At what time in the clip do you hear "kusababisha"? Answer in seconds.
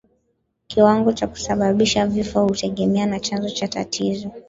1.27-2.07